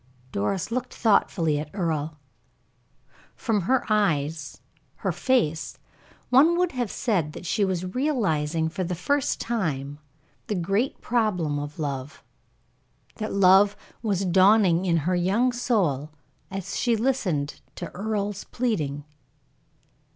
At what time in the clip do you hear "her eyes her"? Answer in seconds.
3.69-5.11